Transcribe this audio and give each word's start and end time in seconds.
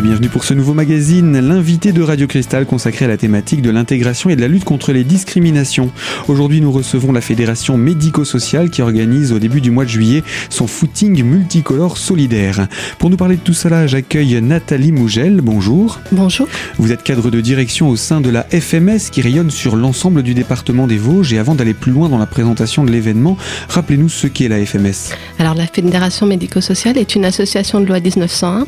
Et 0.00 0.02
bienvenue 0.02 0.30
pour 0.30 0.44
ce 0.44 0.54
nouveau 0.54 0.72
magazine, 0.72 1.38
l'invité 1.46 1.92
de 1.92 2.00
Radio 2.00 2.26
Cristal 2.26 2.64
consacré 2.64 3.04
à 3.04 3.08
la 3.08 3.18
thématique 3.18 3.60
de 3.60 3.68
l'intégration 3.68 4.30
et 4.30 4.36
de 4.36 4.40
la 4.40 4.48
lutte 4.48 4.64
contre 4.64 4.92
les 4.92 5.04
discriminations. 5.04 5.90
Aujourd'hui, 6.26 6.62
nous 6.62 6.72
recevons 6.72 7.12
la 7.12 7.20
Fédération 7.20 7.76
médico-sociale 7.76 8.70
qui 8.70 8.80
organise 8.80 9.30
au 9.30 9.38
début 9.38 9.60
du 9.60 9.70
mois 9.70 9.84
de 9.84 9.90
juillet 9.90 10.22
son 10.48 10.66
footing 10.66 11.22
multicolore 11.22 11.98
solidaire. 11.98 12.66
Pour 12.98 13.10
nous 13.10 13.18
parler 13.18 13.36
de 13.36 13.42
tout 13.42 13.52
cela, 13.52 13.86
j'accueille 13.86 14.40
Nathalie 14.40 14.90
Mougel. 14.90 15.42
Bonjour. 15.42 16.00
Bonjour. 16.12 16.48
Vous 16.78 16.92
êtes 16.92 17.02
cadre 17.02 17.30
de 17.30 17.42
direction 17.42 17.90
au 17.90 17.96
sein 17.96 18.22
de 18.22 18.30
la 18.30 18.44
FMS 18.44 19.10
qui 19.12 19.20
rayonne 19.20 19.50
sur 19.50 19.76
l'ensemble 19.76 20.22
du 20.22 20.32
département 20.32 20.86
des 20.86 20.96
Vosges. 20.96 21.34
Et 21.34 21.38
avant 21.38 21.54
d'aller 21.54 21.74
plus 21.74 21.92
loin 21.92 22.08
dans 22.08 22.16
la 22.16 22.24
présentation 22.24 22.84
de 22.84 22.90
l'événement, 22.90 23.36
rappelez-nous 23.68 24.08
ce 24.08 24.28
qu'est 24.28 24.48
la 24.48 24.64
FMS. 24.64 25.12
Alors, 25.38 25.54
la 25.54 25.66
Fédération 25.66 26.24
médico-sociale 26.24 26.96
est 26.96 27.14
une 27.14 27.26
association 27.26 27.80
de 27.80 27.84
loi 27.84 28.00
1901 28.00 28.66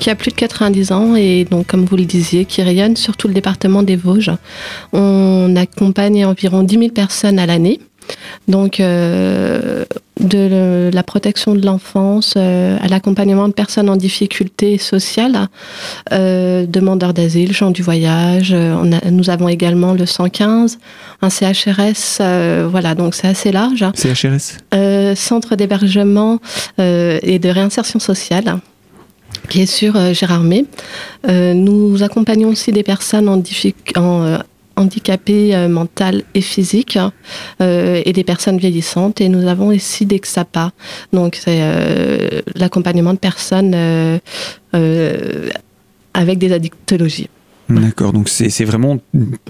qui 0.00 0.10
a 0.10 0.16
plus 0.16 0.30
de 0.32 0.36
90 0.72 0.92
ans 0.92 1.16
et 1.16 1.44
donc, 1.44 1.66
comme 1.66 1.84
vous 1.84 1.96
le 1.96 2.04
disiez, 2.04 2.44
qui 2.44 2.62
rayonne 2.62 2.96
sur 2.96 3.16
tout 3.16 3.28
le 3.28 3.34
département 3.34 3.82
des 3.82 3.96
Vosges. 3.96 4.32
On 4.92 5.54
accompagne 5.56 6.24
environ 6.24 6.62
10 6.62 6.78
000 6.78 6.90
personnes 6.90 7.38
à 7.38 7.46
l'année. 7.46 7.80
Donc, 8.48 8.80
euh, 8.80 9.84
de 10.20 10.90
la 10.92 11.02
protection 11.02 11.54
de 11.54 11.64
l'enfance 11.64 12.34
euh, 12.36 12.76
à 12.80 12.88
l'accompagnement 12.88 13.48
de 13.48 13.52
personnes 13.52 13.88
en 13.88 13.96
difficulté 13.96 14.76
sociale, 14.76 15.48
euh, 16.12 16.66
demandeurs 16.66 17.14
d'asile, 17.14 17.52
gens 17.52 17.70
du 17.70 17.82
voyage. 17.82 18.52
nous 18.52 19.30
avons 19.30 19.48
également 19.48 19.94
le 19.94 20.06
115, 20.06 20.78
un 21.22 21.30
CHRS. 21.30 22.68
voilà, 22.68 22.94
donc 22.94 23.14
c'est 23.14 23.28
assez 23.28 23.52
large. 23.52 23.84
CHRS 23.94 25.14
Centre 25.16 25.54
d'hébergement 25.54 26.40
et 26.78 27.38
de 27.38 27.48
réinsertion 27.48 28.00
sociale 28.00 28.58
qui 29.48 29.62
est 29.62 29.66
sur 29.66 29.96
euh, 29.96 30.12
Gérardmer. 30.12 30.64
Euh, 31.28 31.54
nous 31.54 32.02
accompagnons 32.02 32.48
aussi 32.48 32.72
des 32.72 32.82
personnes 32.82 33.28
en, 33.28 33.42
en 33.96 34.24
euh, 34.24 34.38
handicapées 34.76 35.68
mentales 35.68 36.22
et 36.32 36.40
physiques 36.40 36.98
et 37.60 38.12
des 38.12 38.24
personnes 38.24 38.56
vieillissantes. 38.56 39.20
Et 39.20 39.28
nous 39.28 39.46
avons 39.46 39.68
aussi 39.68 40.06
des 40.06 40.18
XAPA, 40.18 40.72
donc 41.12 41.38
c'est 41.38 41.60
l'accompagnement 42.54 43.12
de 43.12 43.18
personnes 43.18 43.74
avec 46.14 46.38
des 46.38 46.52
addictologies. 46.52 47.28
D'accord, 47.80 48.12
donc 48.12 48.28
c'est 48.28 48.64
vraiment 48.64 48.98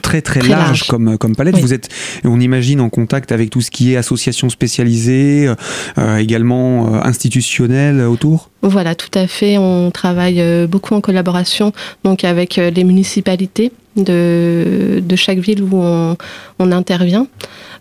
très 0.02 0.22
très, 0.22 0.40
large, 0.40 0.84
Comme, 0.84 1.18
comme 1.18 1.34
palette. 1.34 1.58
Vous 1.58 1.72
êtes, 1.72 1.88
on 2.24 2.40
imagine, 2.40 2.80
en 2.80 2.88
contact 2.88 3.32
avec 3.32 3.50
tout 3.50 3.60
ce 3.60 3.70
qui 3.70 3.92
est 3.92 3.96
associations 3.96 4.48
spécialisées, 4.48 5.48
euh, 5.48 5.54
euh, 5.98 6.16
également 6.16 6.94
euh, 6.94 7.00
institutionnelles 7.02 8.00
autour? 8.00 8.50
Voilà, 8.62 8.94
tout 8.94 9.10
à 9.14 9.26
fait. 9.26 9.58
On 9.58 9.90
travaille 9.90 10.66
beaucoup 10.66 10.94
en 10.94 11.00
collaboration 11.00 11.72
donc 12.04 12.24
avec 12.24 12.56
les 12.56 12.84
municipalités 12.84 13.72
de, 13.96 15.02
de 15.04 15.16
chaque 15.16 15.38
ville 15.38 15.62
où 15.62 15.70
on, 15.72 16.16
on 16.58 16.72
intervient, 16.72 17.26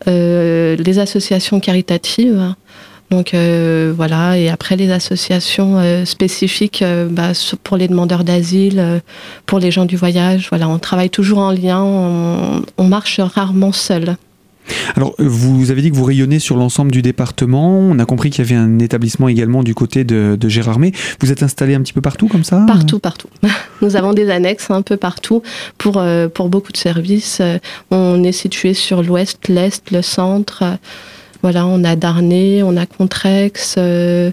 les 0.08 1.00
associations 1.00 1.59
caritatives. 1.59 2.56
Donc 3.12 3.34
euh, 3.34 3.94
voilà, 3.94 4.38
et 4.38 4.48
après 4.48 4.78
les 4.78 4.90
associations 4.90 5.78
euh, 5.78 6.06
spécifiques 6.06 6.81
euh, 6.81 7.09
bah, 7.12 7.34
pour 7.62 7.76
les 7.76 7.90
demandeurs 7.90 8.23
d'asile, 8.23 9.02
pour 9.45 9.59
les 9.59 9.70
gens 9.70 9.84
du 9.84 9.98
voyage, 9.98 10.48
voilà, 10.50 10.70
on 10.70 10.80
travaille 10.80 11.09
toujours 11.09 11.40
en 11.40 11.52
lien, 11.52 11.84
on, 11.84 12.84
marche 12.88 13.20
rarement 13.20 13.73
seul. 13.73 14.16
Alors, 14.95 15.16
vous 15.18 15.72
avez 15.72 15.81
dit 15.81 15.92
que 15.92 15.95
vous 15.95 16.03
rayonnez 16.03 16.40
sur 16.40 16.56
l'ensemble 16.56 16.92
du 16.92 17.02
département. 17.02 17.80
On 17.80 18.00
a 18.00 18.06
compris 18.06 18.30
qu'il 18.30 18.45
y 18.45 18.48
avait 18.48 18.59
un 18.59 18.80
établissement 18.80 19.28
également 19.28 19.64
du 19.64 19.73
côté 19.73 20.03
de, 20.03 20.38
de 20.40 20.50
Gérardmer. 20.50 20.94
Vous 21.19 21.31
êtes 21.31 21.44
installé 21.44 21.74
un 21.74 21.81
petit 21.81 21.94
peu 21.94 22.02
partout 22.02 22.28
comme 22.28 22.44
ça? 22.44 22.63
Partout, 22.68 23.00
partout. 23.00 23.28
Nous 23.81 23.96
avons 23.96 24.13
des 24.13 24.30
annexes 24.30 24.69
un 24.69 24.81
peu 24.81 24.97
partout 24.97 25.41
pour, 25.78 26.02
pour 26.34 26.50
beaucoup 26.50 26.72
de 26.72 26.78
services. 26.78 27.41
On 27.91 28.24
est 28.24 28.31
situé 28.31 28.74
sur 28.74 29.03
l'ouest, 29.03 29.47
l'est, 29.47 29.90
le 29.91 30.02
centre. 30.02 30.63
Voilà, 31.41 31.66
on 31.66 31.84
a 31.84 31.96
Darnay, 31.96 32.62
on 32.63 32.78
a 32.78 32.85
Contrex, 32.85 33.75
euh, 33.78 34.31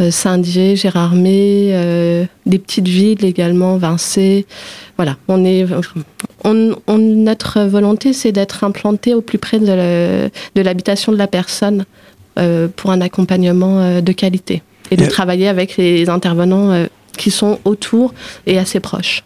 euh, 0.00 0.10
Saint-Dié, 0.10 0.76
Gérardmer, 0.76 1.70
euh, 1.72 2.26
des 2.44 2.58
petites 2.58 2.88
villes 2.88 3.24
également, 3.24 3.78
Vincé. 3.78 4.46
Voilà, 4.96 5.16
on 5.28 5.44
est, 5.44 5.66
on, 6.44 6.98
notre 6.98 7.62
volonté, 7.62 8.12
c'est 8.12 8.32
d'être 8.32 8.64
implanté 8.64 9.14
au 9.14 9.22
plus 9.22 9.38
près 9.38 9.58
de 9.58 10.30
l'habitation 10.56 11.12
de 11.12 11.16
la 11.16 11.26
personne 11.26 11.86
pour 12.76 12.90
un 12.90 13.00
accompagnement 13.00 14.00
de 14.00 14.12
qualité 14.12 14.62
et 14.90 14.96
de 14.96 15.06
travailler 15.06 15.48
avec 15.48 15.76
les 15.76 16.08
intervenants 16.08 16.86
qui 17.16 17.30
sont 17.30 17.58
autour 17.64 18.14
et 18.46 18.58
assez 18.58 18.80
proches. 18.80 19.24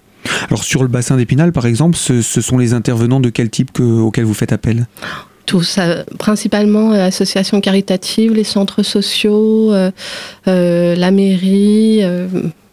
Alors 0.48 0.64
sur 0.64 0.82
le 0.82 0.88
bassin 0.88 1.16
d'Épinal, 1.16 1.52
par 1.52 1.66
exemple, 1.66 1.96
ce, 1.96 2.20
sont 2.22 2.58
les 2.58 2.72
intervenants 2.72 3.20
de 3.20 3.30
quel 3.30 3.50
type 3.50 3.78
auxquels 3.80 4.24
vous 4.24 4.34
faites 4.34 4.52
appel? 4.52 4.86
Tout 5.46 5.62
ça, 5.62 6.04
principalement 6.18 6.92
euh, 6.92 7.06
associations 7.06 7.60
caritatives, 7.60 8.34
les 8.34 8.44
centres 8.44 8.82
sociaux, 8.82 9.72
euh, 9.72 9.90
euh, 10.48 10.94
la 10.96 11.10
mairie, 11.10 12.02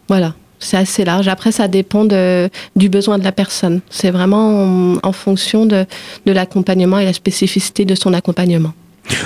voilà. 0.08 0.34
C'est 0.60 0.78
assez 0.78 1.04
large. 1.04 1.28
Après, 1.28 1.52
ça 1.52 1.68
dépend 1.68 2.06
du 2.06 2.88
besoin 2.88 3.18
de 3.18 3.24
la 3.24 3.32
personne. 3.32 3.80
C'est 3.90 4.10
vraiment 4.10 4.96
en, 5.02 5.12
fonction 5.12 5.66
de, 5.66 5.84
l'accompagnement 6.24 6.98
et 6.98 7.04
la 7.04 7.12
spécificité 7.12 7.84
de 7.84 7.94
son 7.94 8.14
accompagnement. 8.14 8.72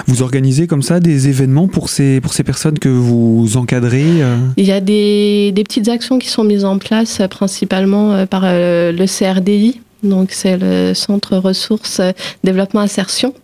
Vous 0.08 0.22
organisez 0.22 0.66
comme 0.66 0.82
ça 0.82 0.98
des 0.98 1.28
événements 1.28 1.68
pour 1.68 1.90
ces, 1.90 2.20
pour 2.20 2.32
ces 2.32 2.42
personnes 2.42 2.80
que 2.80 2.88
vous 2.88 3.56
encadrez 3.56 4.04
Il 4.56 4.64
y 4.64 4.72
a 4.72 4.80
des, 4.80 5.52
des, 5.52 5.62
petites 5.62 5.88
actions 5.88 6.18
qui 6.18 6.28
sont 6.28 6.42
mises 6.42 6.64
en 6.64 6.78
place 6.78 7.22
principalement 7.30 8.26
par 8.26 8.42
le 8.42 9.06
CRDI, 9.06 9.80
donc 10.02 10.30
c'est 10.30 10.56
le 10.56 10.94
Centre 10.94 11.36
Ressources 11.36 12.00
Développement 12.44 12.80
Insertion. 12.80 13.34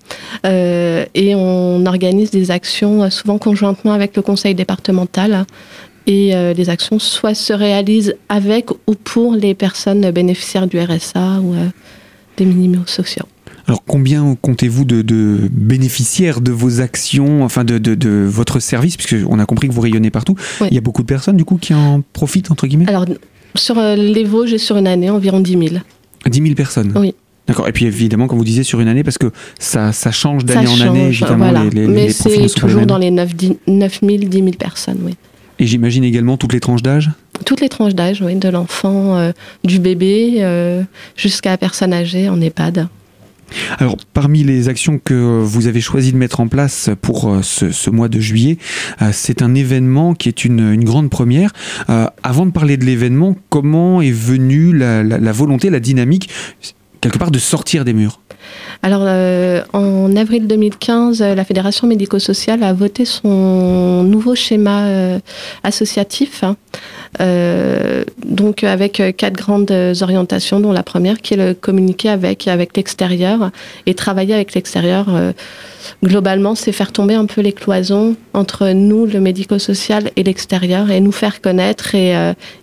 Euh, 0.46 1.04
et 1.14 1.34
on 1.34 1.84
organise 1.86 2.30
des 2.30 2.50
actions 2.50 3.02
euh, 3.02 3.10
souvent 3.10 3.38
conjointement 3.38 3.92
avec 3.92 4.16
le 4.16 4.22
conseil 4.22 4.54
départemental. 4.54 5.46
Et 6.06 6.34
euh, 6.34 6.52
les 6.52 6.68
actions 6.68 6.98
soit 6.98 7.34
se 7.34 7.52
réalisent 7.52 8.14
avec 8.28 8.70
ou 8.70 8.94
pour 8.94 9.34
les 9.34 9.54
personnes 9.54 10.10
bénéficiaires 10.10 10.66
du 10.66 10.78
RSA 10.78 11.40
ou 11.40 11.54
des 12.36 12.44
minimums 12.44 12.86
sociaux. 12.86 13.24
Alors 13.66 13.82
combien 13.86 14.36
comptez-vous 14.42 14.84
de, 14.84 15.48
bénéficiaires 15.50 16.42
de 16.42 16.52
vos 16.52 16.82
actions, 16.82 17.42
enfin 17.42 17.64
de, 17.64 17.78
de, 17.78 18.26
votre 18.26 18.60
service, 18.60 18.98
puisqu'on 18.98 19.38
a 19.38 19.46
compris 19.46 19.68
que 19.68 19.72
vous 19.72 19.80
rayonnez 19.80 20.10
partout. 20.10 20.36
Il 20.60 20.74
y 20.74 20.78
a 20.78 20.82
beaucoup 20.82 21.00
de 21.00 21.06
personnes 21.06 21.38
du 21.38 21.46
coup 21.46 21.56
qui 21.56 21.72
en 21.72 22.02
profitent, 22.12 22.50
entre 22.50 22.66
guillemets? 22.66 22.86
Alors 22.86 23.06
sur 23.56 23.76
les 23.76 24.24
Vosges 24.24 24.52
et 24.52 24.58
sur 24.58 24.76
une 24.76 24.86
année, 24.86 25.08
environ 25.08 25.40
10 25.40 25.52
000. 25.52 25.76
10 26.28 26.42
000 26.42 26.54
personnes 26.54 26.92
Oui. 26.96 27.14
D'accord. 27.46 27.68
Et 27.68 27.72
puis 27.72 27.84
évidemment, 27.84 28.26
comme 28.26 28.38
vous 28.38 28.44
disiez, 28.44 28.62
sur 28.62 28.80
une 28.80 28.88
année, 28.88 29.04
parce 29.04 29.18
que 29.18 29.30
ça, 29.58 29.92
ça 29.92 30.10
change 30.10 30.44
d'année 30.44 30.66
en 30.66 30.80
année, 30.80 31.06
évidemment. 31.08 31.52
Les, 31.52 31.86
Mais 31.86 32.10
c'est 32.10 32.48
toujours 32.48 32.86
dans 32.86 32.98
les 32.98 33.10
9, 33.10 33.30
000, 33.36 33.48
10 33.68 34.28
000 34.30 34.50
personnes, 34.58 35.00
oui. 35.02 35.14
Et 35.58 35.66
j'imagine 35.66 36.02
également 36.02 36.36
toutes 36.36 36.52
les 36.52 36.60
tranches 36.60 36.82
d'âge? 36.82 37.10
Toutes 37.44 37.60
les 37.60 37.68
tranches 37.68 37.94
d'âge, 37.94 38.22
oui, 38.22 38.34
de 38.34 38.48
l'enfant, 38.48 39.16
euh, 39.16 39.32
du 39.62 39.78
bébé 39.78 40.38
euh, 40.38 40.82
jusqu'à 41.16 41.50
la 41.50 41.58
personne 41.58 41.92
âgée 41.92 42.28
en 42.28 42.40
EHPAD. 42.40 42.88
Alors, 43.78 43.96
parmi 44.12 44.44
les 44.44 44.68
actions 44.68 44.98
que 45.02 45.42
vous 45.42 45.66
avez 45.66 45.80
choisi 45.80 46.12
de 46.12 46.16
mettre 46.16 46.40
en 46.40 46.48
place 46.48 46.90
pour 47.02 47.28
euh, 47.28 47.42
ce, 47.42 47.90
mois 47.90 48.08
de 48.08 48.20
juillet, 48.20 48.58
euh, 49.02 49.10
c'est 49.12 49.42
un 49.42 49.54
événement 49.54 50.14
qui 50.14 50.28
est 50.28 50.44
une, 50.44 50.82
grande 50.84 51.10
première. 51.10 51.52
Euh, 51.88 52.06
avant 52.22 52.46
de 52.46 52.50
parler 52.50 52.76
de 52.76 52.84
l'événement, 52.84 53.36
comment 53.48 54.02
est 54.02 54.10
venue 54.10 54.72
la 54.76 55.32
volonté, 55.32 55.70
la 55.70 55.80
dynamique, 55.80 56.28
quelque 57.04 57.18
part, 57.18 57.30
de 57.30 57.38
sortir 57.38 57.84
des 57.84 57.92
murs 57.92 58.18
alors, 58.82 59.02
euh, 59.04 59.62
en 59.72 60.14
avril 60.14 60.46
2015, 60.46 61.22
euh, 61.22 61.34
la 61.34 61.44
Fédération 61.44 61.86
médico-sociale 61.86 62.62
a 62.62 62.74
voté 62.74 63.06
son 63.06 64.02
nouveau 64.02 64.34
schéma 64.34 64.84
euh, 64.84 65.18
associatif, 65.62 66.44
hein. 66.44 66.56
donc 68.26 68.62
avec 68.62 69.02
quatre 69.16 69.36
grandes 69.36 69.72
orientations, 70.02 70.60
dont 70.60 70.72
la 70.72 70.82
première 70.82 71.22
qui 71.22 71.32
est 71.32 71.36
le 71.38 71.54
communiquer 71.54 72.10
avec, 72.10 72.46
avec 72.46 72.76
l'extérieur 72.76 73.50
et 73.86 73.94
travailler 73.94 74.34
avec 74.34 74.52
l'extérieur. 74.52 75.06
globalement, 76.02 76.54
c'est 76.54 76.72
faire 76.72 76.92
tomber 76.92 77.14
un 77.14 77.24
peu 77.24 77.40
les 77.40 77.52
cloisons 77.52 78.16
entre 78.34 78.68
nous, 78.72 79.06
le 79.06 79.20
médico-social, 79.20 80.10
et 80.16 80.24
l'extérieur, 80.24 80.90
et 80.90 81.00
nous 81.00 81.12
faire 81.12 81.40
connaître 81.40 81.94
et, 81.94 82.12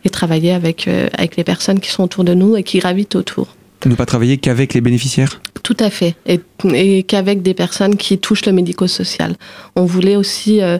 et 0.05 0.09
travailler 0.09 0.51
avec, 0.51 0.87
avec 1.17 1.37
les 1.37 1.43
personnes 1.43 1.79
qui 1.79 1.89
sont 1.89 2.03
autour 2.03 2.23
de 2.23 2.35
nous 2.35 2.55
et 2.57 2.63
qui 2.63 2.77
gravitent 2.77 3.15
autour. 3.15 3.47
Ne 3.85 3.95
pas 3.95 4.05
travailler 4.05 4.37
qu'avec 4.37 4.73
les 4.73 4.81
bénéficiaires? 4.81 5.41
Tout 5.63 5.77
à 5.79 5.89
fait. 5.89 6.15
Et, 6.25 7.03
qu'avec 7.03 7.41
des 7.41 7.53
personnes 7.53 7.95
qui 7.95 8.17
touchent 8.19 8.45
le 8.45 8.51
médico-social. 8.51 9.35
On 9.75 9.85
voulait 9.85 10.15
aussi 10.15 10.61
euh, 10.61 10.77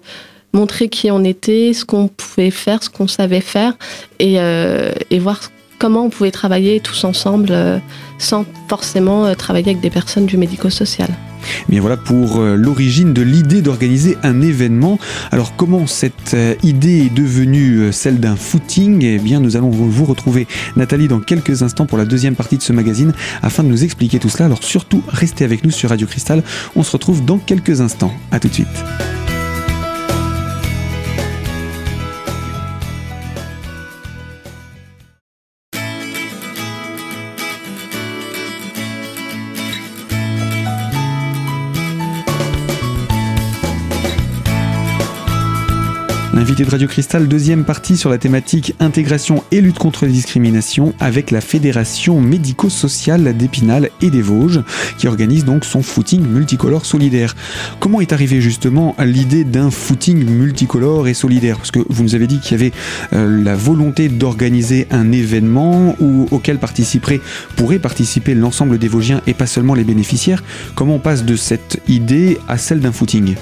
montrer 0.54 0.90
qui 0.90 1.10
on 1.12 1.24
était, 1.24 1.74
ce 1.74 1.86
qu'on 1.86 2.08
pouvait 2.08 2.52
faire, 2.52 2.84
ce 2.84 2.90
qu'on 2.90 3.08
savait 3.08 3.42
faire, 3.42 3.74
et, 4.20 4.40
euh, 4.40 4.92
voir 5.20 5.40
comment 5.80 6.06
on 6.06 6.10
pouvait 6.10 6.32
travailler 6.32 6.80
tous 6.80 7.04
ensemble 7.04 7.50
euh, 7.52 7.80
sans 8.22 8.46
forcément 8.68 9.34
travailler 9.36 9.72
avec 9.72 9.82
des 9.82 9.90
personnes 9.90 10.26
du 10.26 10.38
médico-social. 10.38 11.10
Mais 11.70 11.80
voilà 11.80 11.98
pour 11.98 12.40
euh, 12.40 12.56
l'origine 12.56 13.14
de 13.14 13.22
l'idée 13.22 13.62
d'organiser 13.62 14.18
un 14.24 14.42
événement. 14.42 15.00
Alors 15.32 15.56
comment 15.56 15.88
cette 15.88 16.34
euh, 16.34 16.56
idée 16.64 17.06
est 17.06 17.14
devenue 17.14 17.78
euh, 17.78 17.92
celle 17.92 18.20
d'un 18.20 18.36
footing? 18.36 19.04
Eh 19.04 19.20
bien 19.20 19.40
nous 19.40 19.56
allons 19.56 19.70
vous 19.70 20.06
retrouver 20.06 20.48
Nathalie 20.76 21.08
dans 21.08 21.20
quelques 21.20 21.64
instants 21.64 21.86
pour 21.86 21.98
la 21.98 22.06
deuxième 22.06 22.36
partie 22.36 22.58
de 22.58 22.64
ce 22.64 22.74
magazine 22.74 23.14
afin 23.42 23.64
de 23.64 23.70
nous 23.70 23.84
expliquer 23.84 24.20
tout 24.20 24.30
cela. 24.30 24.46
Alors 24.46 24.64
surtout 24.64 25.04
restez 25.08 25.44
avec 25.44 25.64
nous 25.64 25.72
sur 25.72 25.90
Radio 25.90 26.08
Cristal. 26.08 26.44
On 26.76 26.84
se 26.84 26.92
retrouve 26.92 27.26
dans 27.26 27.38
quelques 27.38 27.82
instants. 27.82 28.14
A 28.32 28.40
tout 28.40 28.48
de 28.48 28.54
suite. 28.54 28.68
L'invité 46.42 46.66
de 46.66 46.72
Radio 46.72 46.88
Cristal, 46.88 47.28
deuxième 47.28 47.66
partie 47.66 47.96
sur 47.96 48.10
la 48.10 48.18
thématique 48.18 48.74
intégration 48.80 49.44
et 49.52 49.62
lutte 49.62 49.78
contre 49.78 50.08
les 50.08 50.12
discriminations 50.12 50.96
avec 51.00 51.30
la 51.30 51.40
Fédération 51.40 52.20
médico-sociale 52.20 53.38
d'Épinal 53.38 53.92
et 54.02 54.10
des 54.10 54.24
Vosges 54.24 54.64
qui 54.98 55.08
organise 55.08 55.46
donc 55.46 55.66
son 55.66 55.84
footing 55.84 56.26
multicolore 56.26 56.88
solidaire. 56.88 57.36
Comment 57.80 58.02
est 58.02 58.12
arrivée 58.12 58.42
justement 58.42 58.96
l'idée 58.98 59.44
d'un 59.44 59.70
footing 59.70 60.26
multicolore 60.26 61.08
et 61.08 61.14
solidaire? 61.14 61.58
Parce 61.58 61.70
que 61.70 61.82
vous 61.88 62.02
nous 62.02 62.16
avez 62.16 62.26
dit 62.26 62.40
qu'il 62.40 62.54
y 62.58 62.60
avait 62.60 62.74
euh, 63.14 63.44
la 63.44 63.56
volonté 63.56 64.10
d'organiser 64.10 64.88
un 64.90 65.12
événement 65.12 65.96
auquel 66.32 66.58
participerait, 66.58 67.22
pourrait 67.56 67.78
participer 67.78 68.34
l'ensemble 68.34 68.80
des 68.80 68.88
Vosgiens 68.88 69.22
et 69.28 69.36
pas 69.36 69.46
seulement 69.46 69.76
les 69.76 69.84
bénéficiaires. 69.84 70.44
Comment 70.74 70.96
on 70.96 71.00
passe 71.00 71.24
de 71.24 71.36
cette 71.36 71.80
idée 71.88 72.40
à 72.48 72.58
celle 72.58 72.80
d'un 72.80 72.92
footing? 72.92 73.36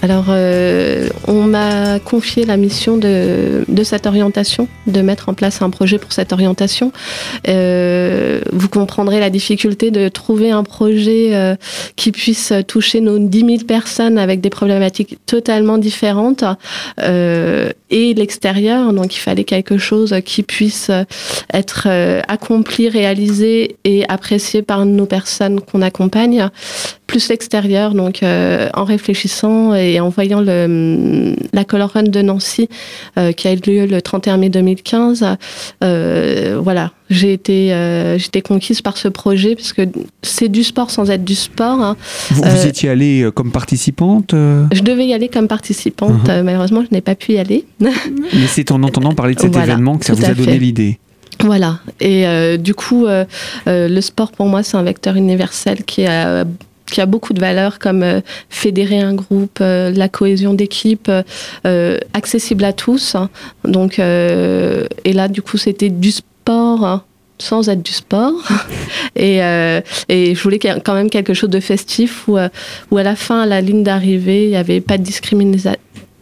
Alors, 0.00 0.26
euh, 0.28 1.08
on 1.26 1.42
m'a 1.42 1.98
confié 1.98 2.44
la 2.44 2.56
mission 2.56 2.98
de, 2.98 3.64
cette 3.82 4.06
orientation, 4.06 4.68
de 4.86 5.00
mettre 5.00 5.28
en 5.28 5.34
place 5.34 5.60
un 5.60 5.70
projet 5.70 5.98
pour 5.98 6.12
cette 6.12 6.32
orientation. 6.32 6.92
Euh, 7.48 8.40
vous 8.52 8.68
comprendrez 8.68 9.18
la 9.18 9.30
difficulté 9.30 9.90
de 9.90 10.08
trouver 10.08 10.50
un 10.52 10.62
projet 10.62 11.34
euh, 11.34 11.56
qui 11.96 12.12
puisse 12.12 12.52
toucher 12.68 13.00
nos 13.00 13.18
10 13.18 13.38
000 13.40 13.58
personnes 13.66 14.18
avec 14.18 14.40
des 14.40 14.50
problématiques 14.50 15.18
totalement 15.26 15.78
différentes 15.78 16.44
et 17.90 18.14
l'extérieur. 18.14 18.92
Donc, 18.92 19.14
il 19.16 19.20
fallait 19.20 19.44
quelque 19.44 19.78
chose 19.78 20.14
qui 20.24 20.42
puisse 20.42 20.90
être 21.52 21.88
accompli, 22.28 22.88
réalisé 22.88 23.76
et 23.84 24.08
apprécié 24.08 24.62
par 24.62 24.84
nos 24.84 25.06
personnes 25.06 25.60
qu'on 25.60 25.82
accompagne 25.82 26.50
plus 27.08 27.28
l'extérieur. 27.30 27.94
Donc, 27.94 28.22
euh, 28.22 28.68
en 28.74 28.84
réfléchissant 28.84 29.74
et 29.74 29.98
en 29.98 30.10
voyant 30.10 30.40
le, 30.40 31.34
la 31.52 31.64
Color 31.64 31.90
Run 31.90 32.04
de 32.04 32.22
Nancy, 32.22 32.68
euh, 33.18 33.32
qui 33.32 33.48
a 33.48 33.54
eu 33.54 33.56
lieu 33.56 33.86
le 33.86 34.00
31 34.00 34.36
mai 34.36 34.50
2015, 34.50 35.26
euh, 35.82 36.60
voilà, 36.62 36.92
j'ai 37.10 37.32
été, 37.32 37.74
j'étais 38.18 38.42
conquise 38.42 38.82
par 38.82 38.98
ce 38.98 39.08
projet 39.08 39.56
parce 39.56 39.72
que 39.72 39.82
c'est 40.22 40.50
du 40.50 40.62
sport 40.62 40.90
sans 40.90 41.10
être 41.10 41.24
du 41.24 41.34
sport. 41.34 41.80
Hein. 41.80 41.96
Vous, 42.30 42.66
étiez 42.66 42.90
allée 42.90 43.30
comme 43.34 43.50
participante 43.50 44.32
Je 44.32 44.82
devais 44.82 45.06
y 45.06 45.14
aller 45.14 45.28
comme 45.28 45.48
participante. 45.48 46.28
Uh-huh. 46.28 46.42
malheureusement, 46.42 46.82
je 46.82 46.94
n'ai 46.94 47.00
pas 47.00 47.14
pu 47.14 47.32
y 47.32 47.38
aller. 47.38 47.64
Mais 47.80 48.46
c'est 48.48 48.70
en 48.72 48.82
entendant 48.82 49.14
parler 49.14 49.34
de 49.34 49.40
cet 49.40 49.56
événement 49.56 49.98
que 49.98 50.04
ça 50.04 50.14
vous 50.14 50.24
a 50.24 50.34
donné 50.34 50.58
l'idée. 50.58 50.98
Voilà. 51.44 51.78
Et 52.00 52.58
du 52.58 52.74
coup, 52.74 53.06
le 53.66 54.00
sport 54.00 54.32
pour 54.32 54.46
moi, 54.46 54.62
c'est 54.62 54.76
un 54.76 54.82
vecteur 54.82 55.16
universel 55.16 55.84
qui 55.84 56.06
a 56.06 56.44
qui 56.90 57.00
a 57.00 57.06
beaucoup 57.06 57.32
de 57.32 57.40
valeurs 57.40 57.78
comme 57.78 58.02
euh, 58.02 58.20
fédérer 58.48 59.00
un 59.00 59.14
groupe, 59.14 59.58
euh, 59.60 59.90
la 59.92 60.08
cohésion 60.08 60.54
d'équipe, 60.54 61.10
euh, 61.66 61.98
accessible 62.14 62.64
à 62.64 62.72
tous. 62.72 63.14
Hein. 63.14 63.28
Donc, 63.64 63.98
et 63.98 65.12
là, 65.12 65.28
du 65.28 65.42
coup, 65.42 65.58
c'était 65.58 65.90
du 65.90 66.12
sport. 66.12 66.84
Hein, 66.84 67.02
sans 67.40 67.68
être 67.68 67.84
du 67.84 67.92
sport. 67.92 68.32
et, 69.14 69.36
et, 70.08 70.34
je 70.34 70.42
voulais 70.42 70.58
quand 70.58 70.94
même 70.94 71.08
quelque 71.08 71.34
chose 71.34 71.50
de 71.50 71.60
festif 71.60 72.26
où, 72.26 72.36
où 72.90 72.98
à 72.98 73.02
la 73.04 73.14
fin, 73.14 73.42
à 73.42 73.46
la 73.46 73.60
ligne 73.60 73.84
d'arrivée, 73.84 74.46
il 74.46 74.48
n'y 74.48 74.56
avait 74.56 74.80
pas 74.80 74.98
de 74.98 75.04
discrimination 75.04 75.76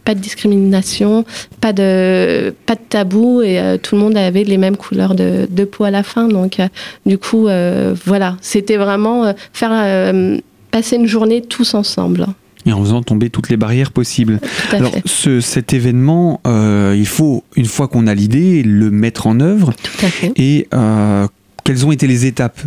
pas 0.07 0.15
de 0.15 0.21
discrimination, 0.21 1.25
pas 1.59 1.73
de, 1.73 2.53
pas 2.65 2.75
de 2.75 2.81
tabou 2.87 3.41
et 3.41 3.59
tout 3.83 3.95
le 3.95 4.01
monde 4.01 4.15
avait 4.15 4.45
les 4.45 4.57
mêmes 4.57 4.77
couleurs 4.77 5.15
de, 5.15 5.47
de 5.49 5.65
peau 5.65 5.83
à 5.83 5.91
la 5.91 6.01
fin. 6.01 6.29
Donc, 6.29 6.61
du 7.05 7.17
coup, 7.17 7.49
voilà, 8.05 8.37
c'était 8.39 8.77
vraiment 8.77 9.33
faire 9.51 9.73
passer 10.71 10.95
une 10.95 11.07
journée 11.07 11.41
tous 11.41 11.73
ensemble. 11.73 12.27
Et 12.65 12.73
en 12.73 12.81
faisant 12.81 13.01
tomber 13.01 13.29
toutes 13.29 13.49
les 13.49 13.57
barrières 13.57 13.91
possibles. 13.91 14.39
Alors, 14.71 14.91
ce, 15.05 15.39
cet 15.39 15.73
événement, 15.73 16.41
euh, 16.45 16.95
il 16.97 17.07
faut, 17.07 17.43
une 17.55 17.65
fois 17.65 17.87
qu'on 17.87 18.07
a 18.07 18.13
l'idée, 18.13 18.61
le 18.61 18.91
mettre 18.91 19.25
en 19.27 19.39
œuvre. 19.39 19.73
Tout 19.81 20.05
à 20.05 20.09
fait. 20.09 20.33
Et 20.35 20.67
euh, 20.73 21.27
quelles 21.63 21.85
ont 21.85 21.93
été 21.93 22.07
les 22.07 22.25
étapes? 22.25 22.59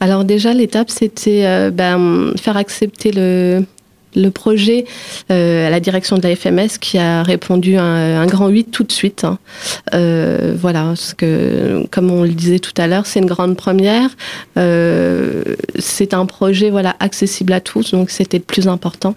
Alors 0.00 0.24
déjà, 0.24 0.52
l'étape, 0.52 0.90
c'était 0.90 1.46
euh, 1.46 1.70
ben, 1.70 2.32
faire 2.36 2.56
accepter 2.56 3.12
le, 3.12 3.64
le 4.14 4.30
projet 4.30 4.84
euh, 5.30 5.66
à 5.66 5.70
la 5.70 5.80
direction 5.80 6.18
de 6.18 6.22
la 6.22 6.36
FMS 6.36 6.78
qui 6.80 6.98
a 6.98 7.22
répondu 7.22 7.76
un, 7.76 8.20
un 8.20 8.26
grand 8.26 8.48
8 8.48 8.64
tout 8.70 8.84
de 8.84 8.92
suite. 8.92 9.24
Hein. 9.24 9.38
Euh, 9.94 10.54
voilà, 10.58 10.84
parce 10.84 11.14
que 11.14 11.86
comme 11.90 12.10
on 12.10 12.22
le 12.22 12.30
disait 12.30 12.58
tout 12.58 12.74
à 12.76 12.86
l'heure, 12.86 13.06
c'est 13.06 13.20
une 13.20 13.26
grande 13.26 13.56
première. 13.56 14.10
Euh, 14.56 15.42
c'est 15.78 16.14
un 16.14 16.26
projet 16.26 16.70
voilà 16.70 16.96
accessible 17.00 17.52
à 17.52 17.60
tous, 17.60 17.92
donc 17.92 18.10
c'était 18.10 18.38
le 18.38 18.44
plus 18.44 18.68
important. 18.68 19.14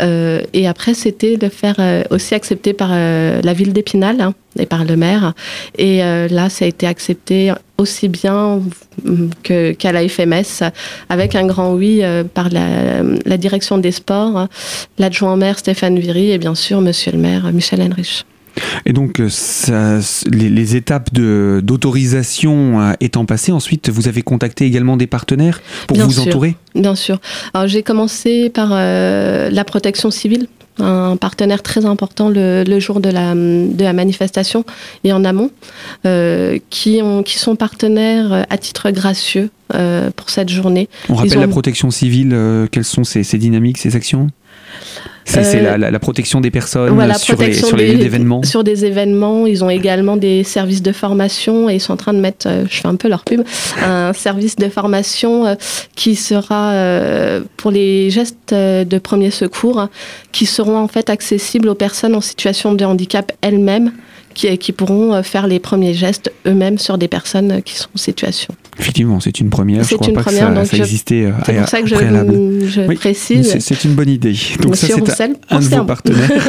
Et 0.00 0.66
après, 0.66 0.94
c'était 0.94 1.36
de 1.36 1.48
faire 1.48 1.76
aussi 2.10 2.34
accepter 2.34 2.72
par 2.72 2.90
la 2.90 3.52
ville 3.52 3.72
d'Épinal. 3.72 4.20
Hein, 4.20 4.34
et 4.58 4.66
par 4.66 4.84
le 4.84 4.96
maire. 4.96 5.34
Et 5.76 5.98
là, 5.98 6.48
ça 6.48 6.64
a 6.64 6.68
été 6.68 6.86
accepté 6.86 7.52
aussi 7.78 8.08
bien 8.08 8.60
qu'à 9.42 9.92
la 9.92 10.06
FMS, 10.08 10.64
avec 11.08 11.34
un 11.34 11.46
grand 11.46 11.74
oui 11.74 12.00
euh, 12.02 12.24
par 12.24 12.48
la, 12.50 13.36
direction 13.36 13.78
des 13.78 13.92
sports, 13.92 14.48
l'adjoint 14.98 15.36
maire 15.36 15.58
Stéphane 15.58 15.98
Viry 15.98 16.32
et 16.32 16.38
bien 16.38 16.56
sûr 16.56 16.80
monsieur 16.80 17.12
le 17.12 17.18
maire 17.18 17.52
Michel 17.52 17.80
Henrich. 17.80 18.24
Et 18.84 18.92
donc, 18.92 19.20
euh, 19.20 19.28
ça, 19.28 20.00
les, 20.26 20.74
étapes 20.74 21.14
d'autorisation 21.14 22.80
euh, 22.80 22.92
étant 22.98 23.24
passées, 23.24 23.52
ensuite, 23.52 23.88
vous 23.88 24.08
avez 24.08 24.22
contacté 24.22 24.64
également 24.64 24.96
des 24.96 25.06
partenaires 25.06 25.60
pour 25.86 25.96
vous 25.96 26.18
entourer? 26.18 26.56
Bien 26.74 26.96
sûr. 26.96 27.20
Alors, 27.54 27.68
j'ai 27.68 27.84
commencé 27.84 28.50
par 28.50 28.70
la 28.70 29.64
protection 29.64 30.10
civile 30.10 30.48
un 30.80 31.16
partenaire 31.16 31.62
très 31.62 31.84
important 31.84 32.28
le, 32.28 32.80
jour 32.80 33.00
de 33.00 33.10
la, 33.10 33.34
de 33.34 33.82
la 33.82 33.92
manifestation 33.92 34.64
et 35.04 35.12
en 35.12 35.24
amont, 35.24 35.50
euh, 36.06 36.58
qui, 36.70 37.00
ont, 37.02 37.22
qui 37.22 37.38
sont 37.38 37.56
partenaires 37.56 38.46
à 38.48 38.58
titre 38.58 38.90
gracieux 38.90 39.50
euh, 39.74 40.10
pour 40.14 40.30
cette 40.30 40.48
journée. 40.48 40.88
On 41.08 41.14
rappelle 41.14 41.40
la 41.40 41.48
protection 41.48 41.90
civile, 41.90 42.30
euh, 42.32 42.66
quelles 42.70 42.84
sont 42.84 43.04
ces, 43.04 43.22
ces 43.22 43.38
dynamiques, 43.38 43.78
ces 43.78 43.96
actions? 43.96 44.28
C'est 45.28 45.66
euh, 45.66 45.76
la, 45.76 45.98
protection 45.98 46.40
des 46.40 46.50
personnes 46.50 46.88
sur, 47.16 47.36
les, 47.36 47.52
sur 47.52 47.76
les 47.76 48.10
Sur 48.44 48.64
des 48.64 48.84
événements, 48.84 49.46
ils 49.46 49.62
ont 49.62 49.70
également 49.70 50.16
des 50.16 50.42
services 50.44 50.82
de 50.82 50.92
formation 50.92 51.68
et 51.68 51.74
ils 51.74 51.80
sont 51.80 51.92
en 51.92 51.96
train 51.96 52.14
de 52.14 52.20
mettre, 52.20 52.48
euh, 52.48 52.64
je 52.68 52.80
fais 52.80 52.88
un 52.88 52.96
peu 52.96 53.08
leur 53.08 53.24
pub, 53.24 53.42
un 53.84 54.12
service 54.12 54.56
de 54.56 54.68
formation 54.68 55.46
euh, 55.46 55.54
qui 55.94 56.16
sera 56.16 56.72
pour 57.56 57.70
les 57.70 58.10
gestes 58.10 58.54
de 58.54 58.98
premier 58.98 59.30
secours, 59.30 59.88
qui 60.32 60.46
seront 60.46 60.78
en 60.78 60.88
fait 60.88 61.10
accessibles 61.10 61.68
aux 61.68 61.74
personnes 61.74 62.14
en 62.14 62.20
situation 62.20 62.74
de 62.74 62.84
handicap 62.84 63.32
elles-mêmes 63.42 63.92
qui, 64.38 64.72
pourront 64.72 65.14
euh, 65.14 65.22
faire 65.22 65.46
les 65.46 65.58
premiers 65.58 65.94
gestes 65.94 66.32
eux-mêmes 66.46 66.78
sur 66.78 66.98
des 66.98 67.08
personnes 67.08 67.62
qui 67.62 67.74
sont 67.74 67.88
en 67.94 67.98
situation. 67.98 68.54
Effectivement, 68.78 69.20
c'est 69.20 69.40
une 69.40 69.50
première. 69.50 69.82
Je 69.82 69.96
crois 69.96 70.12
pas 70.12 70.24
que 70.24 70.30
ça, 70.30 70.64
ça 70.64 70.76
existait 70.76 71.24
euh, 71.24 71.32
C'est 71.44 71.54
pour 71.54 71.68
ça 71.68 71.82
que 71.82 71.88
je, 71.88 71.96
je 72.66 72.94
précise. 72.94 73.56
C'est 73.58 73.84
une 73.84 73.94
bonne 73.94 74.10
idée. 74.10 74.34
Donc 74.60 74.76
ça, 74.76 74.86
c'est 74.86 75.22
un 75.50 75.60
de 75.60 75.64
vos 75.64 75.84
partenaires. 75.84 76.30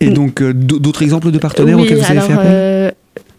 Et 0.00 0.10
donc, 0.10 0.42
euh, 0.42 0.52
d'autres 0.52 1.02
exemples 1.02 1.30
de 1.30 1.38
partenaires 1.38 1.78
auxquels 1.78 1.98
vous 1.98 2.10
avez 2.10 2.20
fait 2.20 2.32
appel 2.32 2.94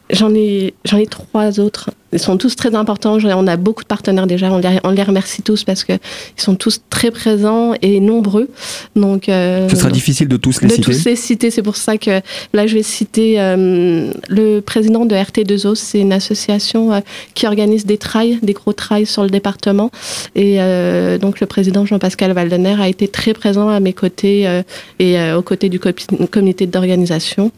J'en 0.09 0.33
ai, 0.35 0.75
j'en 0.85 0.97
ai 0.97 1.07
trois 1.07 1.59
autres. 1.59 1.89
Ils 2.11 2.19
sont 2.19 2.37
tous 2.37 2.55
très 2.55 2.75
importants. 2.75 3.17
On 3.23 3.47
a 3.47 3.57
beaucoup 3.57 3.83
de 3.83 3.87
partenaires 3.87 4.27
déjà. 4.27 4.51
On 4.51 4.59
les, 4.59 4.79
on 4.83 4.91
les 4.91 5.01
remercie 5.01 5.41
tous 5.41 5.63
parce 5.63 5.83
qu'ils 5.83 5.99
sont 6.37 6.55
tous 6.55 6.81
très 6.89 7.09
présents 7.09 7.73
et 7.81 7.99
nombreux. 7.99 8.49
Donc, 8.95 9.27
euh, 9.27 9.67
Ce 9.69 9.75
sera 9.75 9.89
difficile 9.89 10.27
de 10.27 10.37
tous 10.37 10.61
les 10.61 10.67
de 10.67 10.73
citer. 10.73 10.83
tous 10.83 11.05
les 11.05 11.15
citer. 11.15 11.51
C'est 11.51 11.63
pour 11.63 11.77
ça 11.77 11.97
que 11.97 12.21
là, 12.53 12.67
je 12.67 12.75
vais 12.75 12.83
citer 12.83 13.39
euh, 13.39 14.11
le 14.29 14.59
président 14.59 15.05
de 15.05 15.15
RT2O. 15.15 15.75
C'est 15.75 15.99
une 15.99 16.13
association 16.13 16.93
euh, 16.93 16.99
qui 17.33 17.47
organise 17.47 17.85
des 17.85 17.97
trails, 17.97 18.39
des 18.43 18.53
gros 18.53 18.73
trails 18.73 19.05
sur 19.05 19.23
le 19.23 19.29
département. 19.29 19.89
Et 20.35 20.57
donc, 21.19 21.39
le 21.39 21.47
président 21.47 21.85
Jean-Pascal 21.85 22.31
Valdener 22.31 22.75
a 22.79 22.87
été 22.87 23.07
très 23.07 23.33
présent 23.33 23.69
à 23.69 23.79
mes 23.79 23.93
côtés 23.93 24.61
et 24.99 25.33
aux 25.33 25.41
côtés 25.41 25.69
du 25.69 25.79
comité 25.79 26.67
d'organisation 26.67 27.51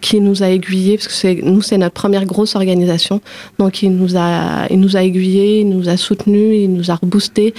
qui 0.00 0.20
nous 0.20 0.42
a 0.42 0.48
aiguillés 0.48 0.96
parce 0.96 1.08
que 1.08 1.42
nous, 1.42 1.62
c'est 1.62 1.78
notre 1.78 1.94
première 1.94 2.24
grosse 2.24 2.56
organisation. 2.56 3.20
Donc 3.58 3.82
il 3.82 3.94
nous 3.94 4.16
a, 4.16 4.66
il 4.70 4.80
nous 4.80 4.96
a 4.96 5.02
aiguillés, 5.02 5.60
il 5.60 5.68
nous 5.68 5.88
a 5.88 5.96
soutenus, 5.96 6.62
il 6.62 6.72
nous 6.72 6.90
a 6.90 6.94
reboostés. 6.94 7.54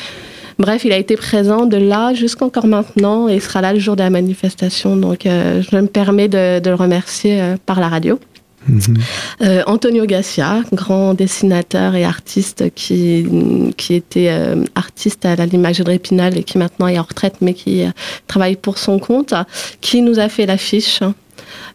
Bref, 0.57 0.85
il 0.85 0.93
a 0.93 0.97
été 0.97 1.17
présent 1.17 1.65
de 1.65 1.77
là 1.77 2.13
jusqu'encore 2.13 2.67
maintenant 2.67 3.27
et 3.27 3.35
il 3.35 3.41
sera 3.41 3.61
là 3.61 3.73
le 3.73 3.79
jour 3.79 3.95
de 3.95 4.03
la 4.03 4.09
manifestation. 4.09 4.95
Donc 4.95 5.25
euh, 5.25 5.61
je 5.61 5.75
me 5.75 5.87
permets 5.87 6.27
de, 6.27 6.61
le 6.63 6.75
remercier 6.75 7.41
euh, 7.41 7.57
par 7.65 7.79
la 7.79 7.89
radio. 7.89 8.19
Mhm. 8.67 8.97
Euh, 9.43 9.63
Antonio 9.67 10.05
Gassia, 10.05 10.61
grand 10.73 11.13
dessinateur 11.13 11.93
et 11.93 12.03
artiste 12.03 12.73
qui, 12.73 13.27
qui 13.77 13.93
était 13.93 14.31
artiste 14.73 15.25
à 15.25 15.35
l'image 15.45 15.79
de 15.79 15.83
Répinal 15.83 16.35
et 16.37 16.43
qui 16.43 16.57
maintenant 16.57 16.87
est 16.87 16.97
en 16.97 17.03
retraite 17.03 17.35
mais 17.41 17.53
qui 17.53 17.83
travaille 18.25 18.55
pour 18.55 18.79
son 18.79 18.97
compte, 18.97 19.35
qui 19.81 20.01
nous 20.01 20.19
a 20.19 20.29
fait 20.29 20.47
l'affiche 20.47 21.01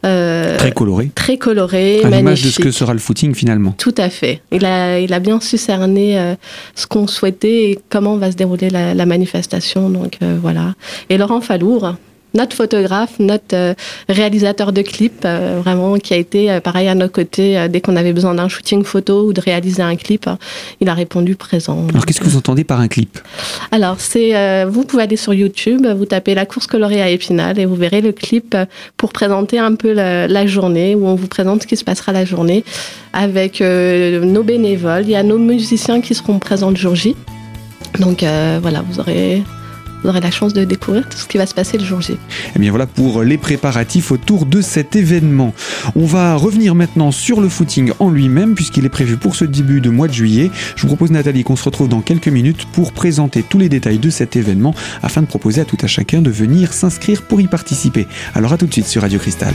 euh, 0.04 0.56
très 0.56 0.72
coloré. 0.72 1.10
Très 1.14 1.36
coloré, 1.36 2.02
à 2.04 2.10
l'image 2.10 2.42
de 2.42 2.50
ce 2.50 2.60
que 2.60 2.70
sera 2.70 2.92
le 2.92 2.98
footing 2.98 3.34
finalement. 3.34 3.74
Tout 3.78 3.94
à 3.96 4.10
fait. 4.10 4.42
Il 4.52 4.64
a, 4.64 4.98
il 4.98 5.12
a 5.12 5.20
bien 5.20 5.40
su 5.40 5.58
cerner 5.58 6.18
euh, 6.18 6.34
ce 6.74 6.86
qu'on 6.86 7.06
souhaitait 7.06 7.70
et 7.70 7.78
comment 7.88 8.16
va 8.16 8.30
se 8.30 8.36
dérouler 8.36 8.70
la, 8.70 9.06
manifestation. 9.06 9.90
Donc 9.90 10.18
euh, 10.22 10.38
voilà. 10.40 10.74
Et 11.08 11.18
Laurent 11.18 11.40
Falour, 11.40 11.94
notre 12.34 12.56
photographe, 12.56 13.18
notre 13.18 13.54
euh, 13.54 13.74
réalisateur 14.08 14.72
de 14.72 14.82
clips, 14.82 15.24
euh, 15.24 15.60
vraiment, 15.62 15.96
qui 15.98 16.14
a 16.14 16.16
été 16.16 16.50
euh, 16.50 16.60
pareil 16.60 16.88
à 16.88 16.94
nos 16.94 17.08
côtés 17.08 17.66
dès 17.68 17.80
qu'on 17.80 17.96
avait 17.96 18.12
besoin 18.12 18.34
d'un 18.34 18.48
shooting 18.48 18.84
photo 18.84 19.26
ou 19.26 19.32
de 19.32 19.40
réaliser 19.40 19.82
un 19.82 19.96
clip. 19.96 20.28
il 20.80 20.88
a 20.88 20.94
répondu 20.94 21.34
présent. 21.34 21.86
Alors, 21.90 22.06
qu'est-ce 22.06 22.20
que 22.20 22.24
vous 22.24 22.36
entendez 22.36 22.64
par 22.64 22.80
un 22.80 22.88
clip? 22.88 23.18
Alors, 23.72 23.96
c'est, 23.98 24.64
vous 24.66 24.84
pouvez 24.84 25.02
aller 25.04 25.16
sur 25.16 25.34
YouTube, 25.34 25.86
vous 25.86 26.06
tapez 26.06 26.34
la 26.34 26.46
course 26.46 26.66
colorée 26.66 27.02
à 27.02 27.10
Épinal 27.10 27.58
et 27.58 27.66
vous 27.66 27.74
verrez 27.74 28.00
le 28.00 28.12
clip 28.12 28.56
pour 28.96 29.12
présenter 29.12 29.58
un 29.58 29.74
peu 29.74 29.92
la, 29.92 30.46
journée, 30.46 30.94
où 30.94 31.06
on 31.06 31.14
vous 31.14 31.28
présente 31.28 31.62
ce 31.62 31.66
qui 31.66 31.76
se 31.76 31.84
passera 31.84 32.12
la 32.12 32.24
journée 32.24 32.64
avec 33.12 33.60
nos 33.60 34.42
bénévoles. 34.42 35.02
Il 35.04 35.10
y 35.10 35.16
a 35.16 35.22
nos 35.22 35.38
musiciens 35.38 36.00
qui 36.00 36.14
seront 36.14 36.38
présents 36.38 36.70
le 36.70 36.76
jour 36.76 36.94
J. 36.94 37.16
Donc 37.98 38.24
voilà, 38.62 38.82
vous 38.88 39.00
aurez 39.00 39.42
vous 40.02 40.08
aurez 40.08 40.20
la 40.20 40.30
chance 40.30 40.52
de 40.52 40.64
découvrir 40.64 41.08
tout 41.08 41.18
ce 41.18 41.26
qui 41.26 41.38
va 41.38 41.46
se 41.46 41.54
passer 41.54 41.78
le 41.78 41.84
jour 41.84 42.00
J. 42.00 42.12
Et 42.12 42.18
eh 42.56 42.58
bien 42.58 42.70
voilà 42.70 42.86
pour 42.86 43.22
les 43.22 43.38
préparatifs 43.38 44.12
autour 44.12 44.46
de 44.46 44.60
cet 44.60 44.96
événement. 44.96 45.54
On 45.94 46.06
va 46.06 46.34
revenir 46.36 46.74
maintenant 46.74 47.10
sur 47.12 47.40
le 47.40 47.48
footing 47.48 47.92
en 47.98 48.10
lui-même 48.10 48.54
puisqu'il 48.54 48.84
est 48.84 48.90
prévu 48.90 49.16
pour 49.16 49.36
ce 49.36 49.44
début 49.44 49.80
de 49.80 49.90
mois 49.90 50.08
de 50.08 50.12
juillet. 50.12 50.50
Je 50.76 50.82
vous 50.82 50.88
propose 50.88 51.10
Nathalie 51.10 51.44
qu'on 51.44 51.56
se 51.56 51.64
retrouve 51.64 51.88
dans 51.88 52.00
quelques 52.00 52.28
minutes 52.28 52.66
pour 52.72 52.92
présenter 52.92 53.42
tous 53.42 53.58
les 53.58 53.68
détails 53.68 53.98
de 53.98 54.10
cet 54.10 54.36
événement 54.36 54.74
afin 55.02 55.22
de 55.22 55.26
proposer 55.26 55.60
à 55.60 55.64
tout 55.64 55.78
à 55.82 55.86
chacun 55.86 56.22
de 56.22 56.30
venir 56.30 56.72
s'inscrire 56.72 57.22
pour 57.22 57.40
y 57.40 57.46
participer. 57.46 58.06
Alors 58.34 58.52
à 58.52 58.58
tout 58.58 58.66
de 58.66 58.72
suite 58.72 58.86
sur 58.86 59.02
Radio 59.02 59.18
Cristal. 59.18 59.54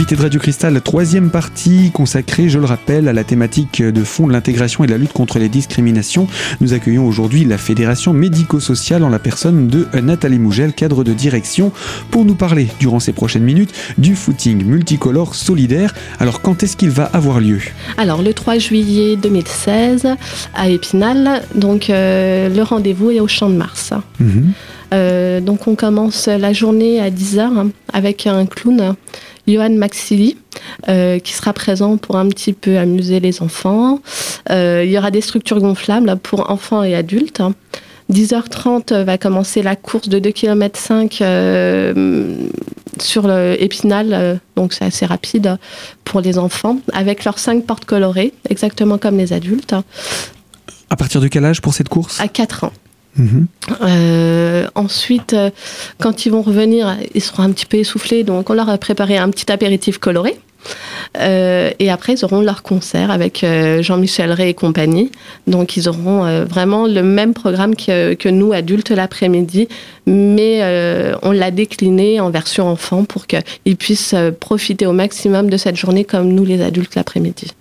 L'invité 0.00 0.16
de 0.16 0.22
Radio 0.22 0.40
Cristal, 0.40 0.80
troisième 0.80 1.28
partie 1.28 1.90
consacrée, 1.90 2.48
je 2.48 2.58
le 2.58 2.64
rappelle, 2.64 3.06
à 3.06 3.12
la 3.12 3.22
thématique 3.22 3.82
de 3.82 4.02
fond 4.02 4.26
de 4.26 4.32
l'intégration 4.32 4.82
et 4.82 4.86
de 4.86 4.92
la 4.92 4.96
lutte 4.96 5.12
contre 5.12 5.38
les 5.38 5.50
discriminations. 5.50 6.26
Nous 6.62 6.72
accueillons 6.72 7.06
aujourd'hui 7.06 7.44
la 7.44 7.58
Fédération 7.58 8.14
médico-sociale 8.14 9.04
en 9.04 9.10
la 9.10 9.18
personne 9.18 9.68
de 9.68 9.86
Nathalie 10.00 10.38
Mougel, 10.38 10.72
cadre 10.72 11.04
de 11.04 11.12
direction, 11.12 11.70
pour 12.10 12.24
nous 12.24 12.34
parler, 12.34 12.68
durant 12.78 12.98
ces 12.98 13.12
prochaines 13.12 13.42
minutes, 13.42 13.74
du 13.98 14.16
footing 14.16 14.64
multicolore 14.64 15.34
solidaire. 15.34 15.92
Alors, 16.18 16.40
quand 16.40 16.62
est-ce 16.62 16.78
qu'il 16.78 16.88
va 16.88 17.04
avoir 17.04 17.38
lieu? 17.38 17.60
Alors, 17.98 18.22
le 18.22 18.32
3 18.32 18.56
juillet 18.56 19.16
2016, 19.16 20.06
à 20.54 20.70
Épinal. 20.70 21.42
Donc, 21.54 21.90
euh, 21.90 22.48
le 22.48 22.62
rendez-vous 22.62 23.10
est 23.10 23.20
au 23.20 23.28
Champ 23.28 23.50
de 23.50 23.56
Mars. 23.56 23.92
Mhm. 24.18 24.54
Euh, 24.92 25.40
donc, 25.40 25.66
on 25.66 25.74
commence 25.74 26.26
la 26.26 26.52
journée 26.52 27.00
à 27.00 27.10
10h 27.10 27.70
avec 27.92 28.26
un 28.26 28.46
clown 28.46 28.94
Johan 29.46 29.70
Maxili, 29.70 30.36
euh, 30.88 31.18
qui 31.18 31.32
sera 31.32 31.52
présent 31.52 31.96
pour 31.96 32.16
un 32.16 32.28
petit 32.28 32.52
peu 32.52 32.78
amuser 32.78 33.20
les 33.20 33.42
enfants. 33.42 34.00
Euh, 34.50 34.82
il 34.84 34.90
y 34.90 34.98
aura 34.98 35.10
des 35.10 35.20
structures 35.20 35.60
gonflables 35.60 36.16
pour 36.16 36.50
enfants 36.50 36.82
et 36.82 36.94
adultes. 36.94 37.42
10h30 38.12 39.04
va 39.04 39.18
commencer 39.18 39.62
la 39.62 39.76
course 39.76 40.08
de 40.08 40.18
2 40.18 40.30
km 40.30 40.78
5 40.78 41.12
sur 43.00 43.28
l'Épinal, 43.28 44.40
donc 44.56 44.72
c'est 44.72 44.84
assez 44.84 45.06
rapide 45.06 45.58
pour 46.04 46.20
les 46.20 46.36
enfants, 46.36 46.80
avec 46.92 47.24
leurs 47.24 47.38
5 47.38 47.64
portes 47.64 47.84
colorées, 47.84 48.34
exactement 48.48 48.98
comme 48.98 49.16
les 49.16 49.32
adultes. 49.32 49.76
À 50.90 50.96
partir 50.96 51.20
de 51.20 51.28
quel 51.28 51.44
âge 51.44 51.60
pour 51.60 51.72
cette 51.72 51.88
course? 51.88 52.20
À 52.20 52.26
4 52.26 52.64
ans. 52.64 52.72
Euh, 53.82 54.66
ensuite, 54.74 55.34
euh, 55.34 55.50
quand 55.98 56.26
ils 56.26 56.32
vont 56.32 56.42
revenir, 56.42 56.96
ils 57.14 57.22
seront 57.22 57.42
un 57.42 57.50
petit 57.50 57.66
peu 57.66 57.78
essoufflés, 57.78 58.24
donc 58.24 58.50
on 58.50 58.54
leur 58.54 58.68
a 58.68 58.78
préparé 58.78 59.18
un 59.18 59.28
petit 59.30 59.50
apéritif 59.50 59.98
coloré. 59.98 60.38
Euh, 61.18 61.70
et 61.78 61.90
après, 61.90 62.12
ils 62.12 62.24
auront 62.24 62.42
leur 62.42 62.62
concert 62.62 63.10
avec 63.10 63.44
Jean-Michel 63.80 64.30
Ray 64.30 64.50
et 64.50 64.54
compagnie. 64.54 65.10
Donc, 65.46 65.78
ils 65.78 65.88
auront 65.88 66.44
vraiment 66.44 66.86
le 66.86 67.02
même 67.02 67.32
programme 67.32 67.74
que 67.74 68.28
nous, 68.28 68.52
adultes, 68.52 68.90
l'après-midi, 68.90 69.68
mais 70.06 70.60
on 71.22 71.32
l'a 71.32 71.50
décliné 71.50 72.20
en 72.20 72.28
version 72.28 72.68
enfant 72.68 73.04
pour 73.04 73.26
qu'ils 73.26 73.76
puissent 73.78 74.14
profiter 74.38 74.84
au 74.84 74.92
maximum 74.92 75.48
de 75.48 75.56
cette 75.56 75.76
journée 75.76 76.04
comme 76.04 76.28
nous, 76.28 76.44
les 76.44 76.60
adultes, 76.60 76.94
l'après-midi. 76.94 77.54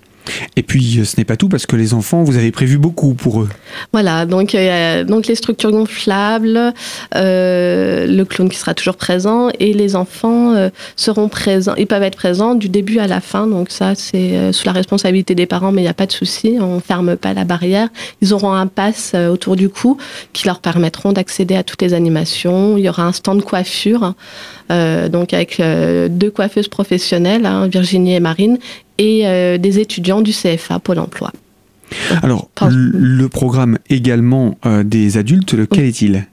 Et 0.55 0.63
puis, 0.63 0.99
euh, 0.99 1.05
ce 1.05 1.17
n'est 1.17 1.25
pas 1.25 1.37
tout 1.37 1.49
parce 1.49 1.65
que 1.65 1.75
les 1.75 1.93
enfants, 1.93 2.23
vous 2.23 2.37
avez 2.37 2.51
prévu 2.51 2.77
beaucoup 2.77 3.13
pour 3.13 3.41
eux. 3.41 3.49
Voilà, 3.93 4.25
donc, 4.25 4.55
euh, 4.55 5.03
donc 5.03 5.27
les 5.27 5.35
structures 5.35 5.71
gonflables, 5.71 6.73
euh, 7.15 8.07
le 8.07 8.25
clown 8.25 8.49
qui 8.49 8.57
sera 8.57 8.73
toujours 8.73 8.97
présent 8.97 9.49
et 9.59 9.73
les 9.73 9.95
enfants 9.95 10.69
seront 10.95 11.29
présents. 11.29 11.75
Ils 11.77 11.87
peuvent 11.87 12.03
être 12.03 12.17
présents 12.17 12.55
du 12.55 12.69
début 12.69 12.99
à 12.99 13.07
la 13.07 13.21
fin, 13.21 13.47
donc 13.47 13.71
ça, 13.71 13.95
c'est 13.95 14.51
sous 14.51 14.65
la 14.65 14.71
responsabilité 14.71 15.35
des 15.35 15.45
parents, 15.45 15.71
mais 15.71 15.81
il 15.81 15.85
n'y 15.85 15.89
a 15.89 15.93
pas 15.93 16.05
de 16.05 16.11
souci, 16.11 16.57
on 16.59 16.75
ne 16.75 16.79
ferme 16.79 17.15
pas 17.15 17.33
la 17.33 17.43
barrière. 17.43 17.89
Ils 18.21 18.33
auront 18.33 18.53
un 18.53 18.67
pass 18.67 19.15
autour 19.15 19.55
du 19.55 19.69
cou 19.69 19.97
qui 20.33 20.45
leur 20.45 20.59
permettront 20.59 21.11
d'accéder 21.11 21.55
à 21.55 21.63
toutes 21.63 21.81
les 21.81 21.93
animations. 21.93 22.77
Il 22.77 22.83
y 22.83 22.89
aura 22.89 23.03
un 23.03 23.11
stand 23.11 23.39
de 23.39 23.43
coiffure, 23.43 24.13
donc 24.69 25.33
avec 25.33 25.61
deux 25.61 26.31
coiffeuses 26.31 26.67
professionnelles, 26.67 27.45
hein, 27.45 27.67
Virginie 27.67 28.15
et 28.15 28.19
Marine, 28.19 28.57
et 28.99 29.25
euh, 29.25 29.57
des 29.57 29.79
étudiants 29.79 30.21
du 30.21 30.31
CFA 30.31 30.77
Pôle 30.77 30.99
emploi. 30.99 31.31
Alors, 32.21 32.49
le 32.69 33.27
programme 33.27 33.79
également 33.89 34.59
euh, 34.67 34.83
des 34.83 35.17
adultes, 35.17 35.55
quel 35.71 35.85
est-il? 35.85 36.27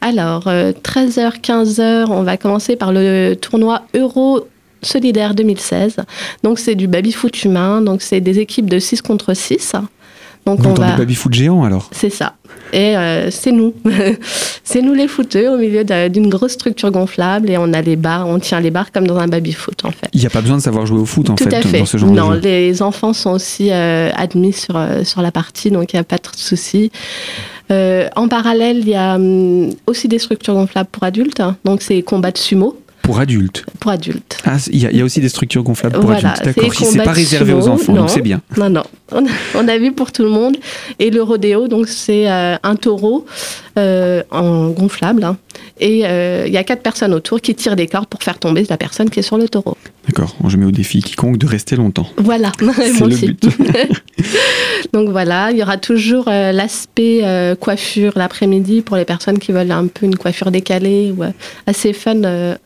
Alors, 0.00 0.44
13h, 0.44 1.18
euh, 1.18 1.30
15h, 1.30 2.06
on 2.10 2.22
va 2.22 2.36
commencer 2.36 2.76
par 2.76 2.92
le 2.92 3.34
tournoi 3.34 3.82
Euro 3.94 4.46
Solidaire 4.82 5.34
2016. 5.34 5.96
Donc, 6.44 6.60
c'est 6.60 6.76
du 6.76 6.86
baby-foot 6.86 7.44
humain. 7.44 7.82
Donc, 7.82 8.02
c'est 8.02 8.20
des 8.20 8.38
équipes 8.38 8.70
de 8.70 8.78
6 8.78 9.02
contre 9.02 9.34
6. 9.34 9.74
Donc 10.46 10.60
on 10.64 10.74
va... 10.74 10.96
baby-foot 10.96 11.32
géant 11.32 11.64
alors 11.64 11.88
C'est 11.92 12.10
ça. 12.10 12.34
Et 12.72 12.96
euh, 12.96 13.30
c'est 13.30 13.52
nous. 13.52 13.74
c'est 14.64 14.82
nous 14.82 14.94
les 14.94 15.08
footeux 15.08 15.48
au 15.48 15.58
milieu 15.58 15.84
d'une 16.08 16.28
grosse 16.28 16.52
structure 16.52 16.90
gonflable 16.90 17.50
et 17.50 17.58
on 17.58 17.72
a 17.72 17.82
les 17.82 17.96
barres, 17.96 18.28
on 18.28 18.38
tient 18.38 18.60
les 18.60 18.70
barres 18.70 18.92
comme 18.92 19.06
dans 19.06 19.18
un 19.18 19.26
baby-foot 19.26 19.84
en 19.84 19.90
fait. 19.90 20.08
Il 20.12 20.20
n'y 20.20 20.26
a 20.26 20.30
pas 20.30 20.40
besoin 20.40 20.56
de 20.58 20.62
savoir 20.62 20.86
jouer 20.86 21.00
au 21.00 21.06
foot 21.06 21.30
en 21.30 21.34
Tout 21.34 21.44
fait, 21.44 21.54
à 21.54 21.62
fait, 21.62 21.80
dans 21.80 21.86
ce 21.86 21.96
genre 21.96 22.10
non, 22.10 22.30
les 22.30 22.82
enfants 22.82 23.12
sont 23.12 23.32
aussi 23.32 23.70
euh, 23.70 24.10
admis 24.14 24.52
sur, 24.52 24.76
euh, 24.76 25.04
sur 25.04 25.22
la 25.22 25.32
partie 25.32 25.70
donc 25.70 25.92
il 25.92 25.96
n'y 25.96 26.00
a 26.00 26.04
pas 26.04 26.16
de 26.16 26.28
souci. 26.36 26.90
en 27.70 28.28
parallèle, 28.28 28.78
il 28.78 28.88
y 28.88 28.94
a 28.94 29.16
hum, 29.16 29.70
aussi 29.86 30.08
des 30.08 30.18
structures 30.18 30.54
gonflables 30.54 30.88
pour 30.90 31.04
adultes, 31.04 31.42
donc 31.64 31.82
c'est 31.82 32.02
combat 32.02 32.30
de 32.30 32.38
sumo. 32.38 32.76
Pour 33.02 33.18
adultes 33.18 33.64
Pour 33.80 33.90
adultes. 33.90 34.38
Ah, 34.44 34.56
il 34.70 34.78
y, 34.80 35.00
a 35.00 35.04
aussi 35.04 35.20
des 35.20 35.28
structures 35.28 35.62
gonflables 35.62 35.98
pour 35.98 36.10
adultes. 36.10 36.44
D'accord. 36.44 36.72
C'est 36.74 37.02
pas 37.02 37.12
réservé 37.12 37.52
aux 37.52 37.68
enfants, 37.68 37.92
donc 37.92 38.10
c'est 38.10 38.22
bien. 38.22 38.40
Non, 38.56 38.70
non. 38.70 38.82
On 39.54 39.68
a, 39.68 39.78
vu 39.78 39.92
pour 39.92 40.12
tout 40.12 40.22
le 40.22 40.30
monde. 40.30 40.56
Et 40.98 41.10
le 41.10 41.22
rodéo, 41.22 41.68
donc 41.68 41.88
c'est 41.88 42.30
euh, 42.30 42.56
un 42.62 42.76
taureau 42.76 43.26
euh, 43.78 44.22
en 44.30 44.68
gonflable. 44.68 45.24
Hein. 45.24 45.36
Et 45.80 46.02
euh, 46.04 46.44
il 46.46 46.52
y 46.52 46.56
a 46.56 46.64
quatre 46.64 46.82
personnes 46.82 47.14
autour 47.14 47.40
qui 47.40 47.54
tirent 47.54 47.76
des 47.76 47.86
cordes 47.86 48.06
pour 48.06 48.22
faire 48.22 48.38
tomber 48.38 48.64
la 48.68 48.76
personne 48.76 49.10
qui 49.10 49.20
est 49.20 49.22
sur 49.22 49.38
le 49.38 49.48
taureau. 49.48 49.76
D'accord. 50.06 50.36
Je 50.46 50.56
mets 50.56 50.66
au 50.66 50.70
défi 50.70 51.02
quiconque 51.02 51.38
de 51.38 51.46
rester 51.46 51.76
longtemps. 51.76 52.08
Voilà. 52.18 52.52
C'est 52.76 53.00
le 53.00 53.32
but. 53.32 53.48
donc 54.92 55.08
voilà, 55.08 55.50
il 55.50 55.58
y 55.58 55.62
aura 55.62 55.78
toujours 55.78 56.26
l'aspect 56.26 57.22
coiffure 57.60 58.12
l'après-midi 58.16 58.82
pour 58.82 58.96
les 58.96 59.04
personnes 59.04 59.38
qui 59.38 59.52
veulent 59.52 59.70
un 59.70 59.86
peu 59.86 60.06
une 60.06 60.16
coiffure 60.16 60.50
décalée 60.50 61.14
ou 61.16 61.22
assez 61.66 61.92
fun 61.92 62.56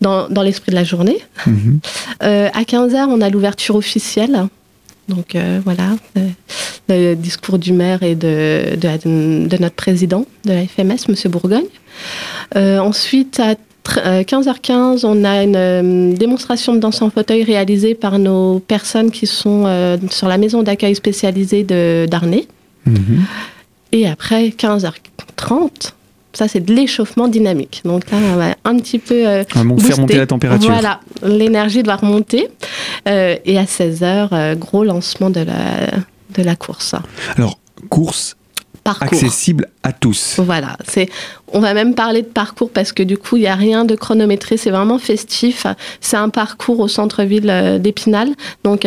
dans, 0.00 0.28
dans 0.28 0.42
l'esprit 0.42 0.70
de 0.70 0.76
la 0.76 0.84
journée. 0.84 1.18
Mhm. 1.46 1.80
Euh, 2.22 2.48
à 2.52 2.62
15h, 2.62 3.06
on 3.08 3.20
a 3.20 3.30
l'ouverture 3.30 3.76
officielle. 3.76 4.46
Donc 5.08 5.34
euh, 5.34 5.60
voilà, 5.64 5.96
euh, 6.18 6.28
le 6.88 7.14
discours 7.14 7.58
du 7.58 7.72
maire 7.72 8.02
et 8.02 8.14
de, 8.14 8.76
de, 8.76 9.48
de, 9.48 9.56
notre 9.56 9.74
président 9.74 10.26
de 10.44 10.52
la 10.52 10.66
FMS, 10.66 11.08
M. 11.08 11.30
Bourgogne. 11.30 11.64
Ensuite, 12.54 13.40
à 13.40 13.54
15h15, 14.22 15.04
on 15.04 15.24
a 15.24 15.42
une 15.42 16.14
démonstration 16.14 16.74
de 16.74 16.78
danse 16.78 17.00
en 17.00 17.10
fauteuil 17.10 17.42
réalisée 17.42 17.94
par 17.94 18.18
nos 18.18 18.58
personnes 18.58 19.10
qui 19.10 19.26
sont 19.26 19.64
sur 20.10 20.28
la 20.28 20.38
maison 20.38 20.62
d'accueil 20.62 20.94
spécialisée 20.94 21.64
de 21.64 22.06
d'Arnay. 22.10 22.46
Mhm. 22.86 23.24
Et 23.92 24.06
après 24.06 24.48
15h30, 24.48 25.92
ça, 26.38 26.46
c'est 26.46 26.60
de 26.60 26.72
l'échauffement 26.72 27.26
dynamique. 27.26 27.80
Donc 27.84 28.10
là, 28.10 28.18
on 28.18 28.36
va 28.36 28.54
un 28.64 28.76
petit 28.76 28.98
peu. 28.98 29.26
Euh, 29.26 29.44
faire 29.44 29.64
monter 29.64 30.16
la 30.16 30.26
température. 30.26 30.70
Voilà, 30.70 31.00
l'énergie 31.22 31.82
doit 31.82 31.96
remonter. 31.96 32.48
Euh, 33.08 33.36
et 33.44 33.58
à 33.58 33.64
16h, 33.64 34.28
euh, 34.32 34.54
gros 34.54 34.84
lancement 34.84 35.30
de 35.30 35.40
la, 35.40 35.88
de 36.36 36.42
la 36.42 36.54
course. 36.54 36.94
Alors, 37.36 37.58
course 37.88 38.36
accessible 39.00 39.68
à 39.82 39.92
tous. 39.92 40.36
Voilà, 40.38 40.76
c'est, 40.86 41.08
on 41.52 41.60
va 41.60 41.74
même 41.74 41.94
parler 41.94 42.22
de 42.22 42.26
parcours 42.26 42.70
parce 42.70 42.92
que 42.92 43.02
du 43.02 43.16
coup, 43.16 43.36
il 43.36 43.40
n'y 43.40 43.48
a 43.48 43.54
rien 43.54 43.84
de 43.84 43.94
chronométré, 43.94 44.56
c'est 44.56 44.70
vraiment 44.70 44.98
festif. 44.98 45.66
C'est 46.00 46.16
un 46.16 46.28
parcours 46.28 46.80
au 46.80 46.88
centre-ville 46.88 47.78
d'Épinal, 47.80 48.28
donc, 48.64 48.86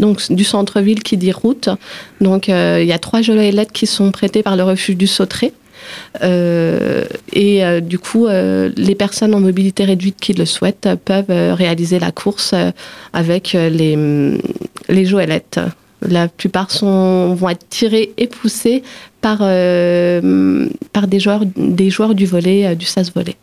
donc 0.00 0.32
du 0.32 0.44
centre-ville 0.44 1.02
qui 1.02 1.16
dit 1.16 1.32
route. 1.32 1.68
Donc 2.20 2.48
il 2.48 2.84
y 2.84 2.92
a 2.92 2.98
trois 2.98 3.20
lettres 3.20 3.72
qui 3.72 3.86
sont 3.86 4.10
prêtés 4.10 4.42
par 4.42 4.56
le 4.56 4.62
refuge 4.62 4.96
du 4.96 5.06
Sautré. 5.06 5.52
Euh, 6.22 7.04
et 7.32 7.64
euh, 7.64 7.80
du 7.80 7.98
coup, 7.98 8.26
euh, 8.26 8.70
les 8.76 8.94
personnes 8.94 9.34
en 9.34 9.40
mobilité 9.40 9.84
réduite 9.84 10.16
qui 10.20 10.32
le 10.32 10.44
souhaitent 10.44 10.88
peuvent 11.04 11.54
réaliser 11.54 11.98
la 11.98 12.12
course 12.12 12.54
avec 13.12 13.52
les, 13.52 14.38
les 14.88 15.04
joëlettes. 15.04 15.60
La 16.08 16.28
plupart 16.28 16.70
sont, 16.70 17.34
vont 17.34 17.48
être 17.48 17.68
tirées 17.68 18.12
et 18.16 18.26
poussées 18.26 18.82
par, 19.20 19.38
par 19.38 21.06
des, 21.06 21.20
joueurs, 21.20 21.42
des 21.56 21.90
joueurs 21.90 22.14
du 22.14 22.26
volet, 22.26 22.76
du 22.76 22.84
SAS 22.84 23.12
volet. 23.12 23.36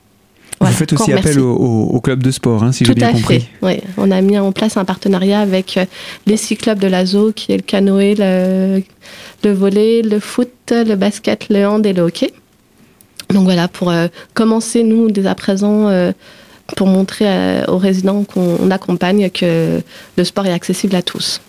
Vous 0.60 0.68
faites 0.68 0.94
aussi 0.94 1.12
appel 1.12 1.40
au, 1.40 2.00
club 2.02 2.22
de 2.22 2.30
sport, 2.30 2.64
hein, 2.64 2.72
si 2.72 2.86
j'ai 2.86 2.94
bien 2.94 3.12
compris. 3.12 3.48
Oui, 3.64 3.80
on 3.98 4.12
a 4.12 4.22
mis 4.22 4.38
en 4.38 4.52
place 4.52 4.78
un 4.78 4.86
partenariat 4.86 5.40
avec 5.40 5.80
les 6.28 6.38
six 6.38 6.56
clubs 6.56 6.78
de 6.78 6.88
l'ASO, 6.88 7.32
qui 7.32 7.52
est 7.52 7.58
le 7.58 7.64
canoë, 7.64 8.16
le, 8.16 8.84
le 9.44 9.52
volet, 9.54 10.04
le 10.04 10.20
foot, 10.20 10.52
le 10.70 10.94
basket, 10.96 11.48
le 11.50 11.66
hand 11.66 11.84
et 11.86 11.94
le 11.94 12.04
hockey. 12.04 12.32
Donc 13.32 13.44
voilà, 13.44 13.68
pour 13.68 13.90
euh, 13.90 14.08
commencer, 14.34 14.84
nous, 14.84 15.10
dès 15.10 15.26
à 15.26 15.36
présent, 15.36 15.88
euh, 15.88 16.12
pour 16.76 16.88
montrer 16.88 17.26
euh, 17.28 17.66
aux 17.68 17.78
résidents 17.78 18.24
qu'on 18.24 18.72
accompagne 18.72 19.30
que 19.30 19.82
le 20.18 20.24
sport 20.24 20.46
est 20.46 20.54
accessible 20.54 20.96
à 20.96 21.02
tous. 21.02 21.42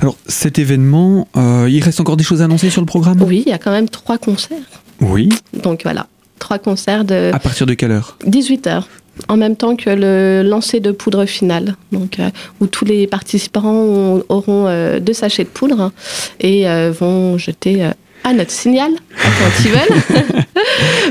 Alors 0.00 0.16
cet 0.26 0.58
événement, 0.58 1.28
il 1.36 1.80
reste 1.82 2.00
encore 2.00 2.16
des 2.16 2.24
choses 2.24 2.42
à 2.42 2.44
annoncer 2.44 2.70
sur 2.70 2.80
le 2.80 2.86
programme? 2.86 3.22
Oui, 3.22 3.42
il 3.46 3.50
y 3.50 3.54
a 3.54 3.58
quand 3.58 3.70
même 3.70 3.88
trois 3.88 4.18
concerts. 4.18 4.58
Oui. 5.00 5.28
Donc 5.52 5.82
voilà, 5.84 6.06
trois 6.38 6.58
concerts 6.58 7.04
de... 7.04 7.30
À 7.32 7.38
partir 7.38 7.66
de 7.66 7.74
quelle 7.74 7.92
heure? 7.92 8.18
18h 8.26 8.84
en 9.26 9.36
même 9.36 9.56
temps 9.56 9.74
que 9.74 9.90
le 9.90 10.48
lancer 10.48 10.78
de 10.78 10.92
poudre 10.92 11.24
finale, 11.26 11.74
donc 11.90 12.18
où 12.60 12.68
tous 12.68 12.84
les 12.84 13.08
participants 13.08 14.20
auront 14.28 14.98
deux 15.00 15.12
sachets 15.12 15.42
de 15.42 15.48
poudre 15.48 15.90
et 16.38 16.66
vont 16.92 17.36
jeter 17.36 17.90
à 18.24 18.32
notre 18.32 18.50
signal 18.50 18.92
quand 19.16 19.64
ils 19.64 19.70
veulent. 19.70 20.44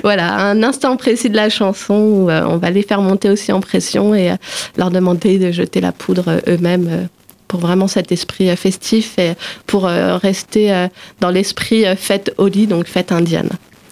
voilà, 0.04 0.34
un 0.36 0.64
instant 0.64 0.98
précis 0.98 1.30
de 1.30 1.36
la 1.36 1.50
chanson 1.50 1.96
où 1.96 2.30
euh, 2.30 2.44
on 2.48 2.58
va 2.58 2.70
les 2.70 2.84
faire 2.84 3.02
monter 3.02 3.30
aussi 3.30 3.52
en 3.52 3.60
pression 3.60 4.14
et 4.14 4.32
euh, 4.32 4.36
leur 4.78 4.92
demander 4.92 5.40
de 5.40 5.52
jeter 5.52 5.82
la 5.82 5.92
poudre 5.92 6.26
euh, 6.28 6.56
eux-mêmes 6.56 7.08
pour 7.48 7.60
vraiment 7.60 7.88
cet 7.88 8.12
esprit 8.12 8.56
festif 8.58 9.18
et 9.20 9.34
pour 9.66 9.84
rester 9.86 10.88
dans 11.20 11.30
l'esprit 11.30 11.86
fête 11.96 12.34
Holi, 12.38 12.68
donc 12.68 12.88
fête 12.88 13.12
indienne. 13.12 13.50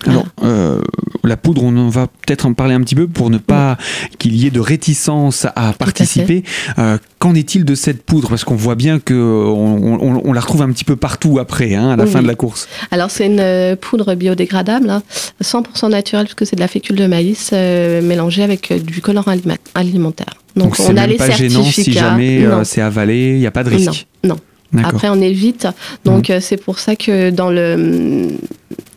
Alors, 0.07 0.25
euh, 0.43 0.81
la 1.27 1.37
poudre, 1.37 1.63
on 1.63 1.89
va 1.89 2.07
peut-être 2.07 2.45
en 2.45 2.53
parler 2.53 2.73
un 2.73 2.81
petit 2.81 2.95
peu 2.95 3.07
pour 3.07 3.29
ne 3.29 3.37
pas 3.37 3.77
qu'il 4.17 4.35
y 4.35 4.47
ait 4.47 4.51
de 4.51 4.59
réticence 4.59 5.45
à 5.55 5.73
participer. 5.73 6.43
Euh, 6.77 6.97
qu'en 7.19 7.35
est-il 7.35 7.65
de 7.65 7.75
cette 7.75 8.03
poudre? 8.03 8.29
Parce 8.29 8.43
qu'on 8.43 8.55
voit 8.55 8.75
bien 8.75 8.99
qu'on 8.99 9.13
on, 9.15 10.33
la 10.33 10.39
retrouve 10.41 10.61
un 10.61 10.71
petit 10.71 10.83
peu 10.83 10.95
partout 10.95 11.39
après, 11.39 11.75
hein, 11.75 11.89
à 11.91 11.95
la 11.95 12.05
fin 12.05 12.21
de 12.21 12.27
la 12.27 12.35
course. 12.35 12.67
Alors, 12.91 13.11
c'est 13.11 13.25
une 13.25 13.39
euh, 13.39 13.75
poudre 13.75 14.15
biodégradable, 14.15 15.01
100% 15.43 15.63
hein, 15.85 15.89
naturelle, 15.89 16.25
puisque 16.25 16.45
c'est 16.45 16.55
de 16.55 16.61
la 16.61 16.67
fécule 16.67 16.95
de 16.95 17.07
maïs 17.07 17.51
mélangée 17.51 18.43
avec 18.43 18.73
du 18.73 19.01
colorant 19.01 19.35
alimentaire. 19.73 20.35
Donc, 20.55 20.77
on 20.79 20.95
a 20.97 21.07
les 21.07 21.17
pas 21.17 21.31
gênant 21.31 21.63
si 21.63 21.91
jamais 21.91 22.45
c'est 22.63 22.81
avalé, 22.81 23.33
il 23.33 23.39
n'y 23.39 23.47
a 23.47 23.51
pas 23.51 23.63
de 23.63 23.69
risque. 23.69 24.07
Non. 24.23 24.37
non. 24.73 24.83
Après, 24.83 25.09
on 25.09 25.21
évite. 25.21 25.67
Donc, 26.03 26.29
mmh. 26.29 26.39
c'est 26.41 26.57
pour 26.57 26.79
ça 26.79 26.95
que 26.95 27.29
dans 27.29 27.49
le 27.49 28.29